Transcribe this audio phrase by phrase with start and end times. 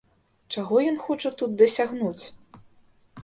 [0.55, 2.23] Чаго ён хоча тут дасягнуць?